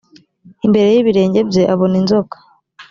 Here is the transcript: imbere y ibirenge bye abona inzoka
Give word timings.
imbere 0.65 0.89
y 0.95 0.99
ibirenge 1.01 1.39
bye 1.49 1.63
abona 1.73 1.95
inzoka 2.01 2.35